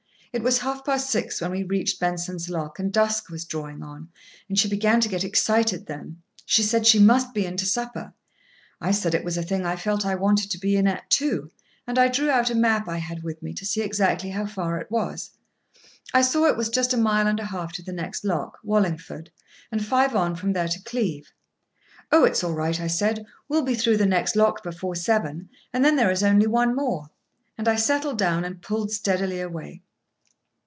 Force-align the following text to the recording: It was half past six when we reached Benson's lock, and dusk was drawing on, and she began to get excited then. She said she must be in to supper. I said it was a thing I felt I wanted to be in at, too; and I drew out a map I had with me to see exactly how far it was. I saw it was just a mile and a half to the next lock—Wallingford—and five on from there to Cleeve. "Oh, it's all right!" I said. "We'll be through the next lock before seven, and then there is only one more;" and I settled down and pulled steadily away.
It 0.33 0.43
was 0.43 0.59
half 0.59 0.85
past 0.85 1.09
six 1.09 1.41
when 1.41 1.51
we 1.51 1.63
reached 1.63 1.99
Benson's 1.99 2.49
lock, 2.49 2.79
and 2.79 2.89
dusk 2.89 3.27
was 3.29 3.43
drawing 3.43 3.83
on, 3.83 4.07
and 4.47 4.57
she 4.57 4.69
began 4.69 5.01
to 5.01 5.09
get 5.09 5.25
excited 5.25 5.85
then. 5.87 6.21
She 6.45 6.63
said 6.63 6.87
she 6.87 6.99
must 6.99 7.33
be 7.33 7.45
in 7.45 7.57
to 7.57 7.65
supper. 7.65 8.13
I 8.79 8.91
said 8.91 9.13
it 9.13 9.25
was 9.25 9.35
a 9.37 9.43
thing 9.43 9.65
I 9.65 9.75
felt 9.75 10.05
I 10.05 10.15
wanted 10.15 10.49
to 10.51 10.57
be 10.57 10.77
in 10.77 10.87
at, 10.87 11.09
too; 11.09 11.51
and 11.85 11.99
I 11.99 12.07
drew 12.07 12.29
out 12.29 12.49
a 12.49 12.55
map 12.55 12.87
I 12.87 12.95
had 12.99 13.23
with 13.23 13.43
me 13.43 13.53
to 13.55 13.65
see 13.65 13.81
exactly 13.81 14.29
how 14.29 14.45
far 14.45 14.77
it 14.79 14.89
was. 14.89 15.31
I 16.13 16.21
saw 16.21 16.45
it 16.45 16.55
was 16.55 16.69
just 16.69 16.93
a 16.93 16.97
mile 16.97 17.27
and 17.27 17.41
a 17.41 17.45
half 17.47 17.73
to 17.73 17.81
the 17.81 17.91
next 17.91 18.23
lock—Wallingford—and 18.23 19.85
five 19.85 20.15
on 20.15 20.37
from 20.37 20.53
there 20.53 20.69
to 20.69 20.81
Cleeve. 20.83 21.33
"Oh, 22.09 22.23
it's 22.23 22.41
all 22.41 22.53
right!" 22.53 22.79
I 22.79 22.87
said. 22.87 23.25
"We'll 23.49 23.63
be 23.63 23.75
through 23.75 23.97
the 23.97 24.05
next 24.05 24.37
lock 24.37 24.63
before 24.63 24.95
seven, 24.95 25.49
and 25.73 25.83
then 25.83 25.97
there 25.97 26.09
is 26.09 26.23
only 26.23 26.47
one 26.47 26.73
more;" 26.73 27.09
and 27.57 27.67
I 27.67 27.75
settled 27.75 28.17
down 28.17 28.45
and 28.45 28.61
pulled 28.61 28.93
steadily 28.93 29.41
away. 29.41 29.81